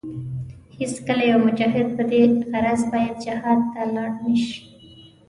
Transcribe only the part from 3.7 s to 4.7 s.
ته لاړ نشي.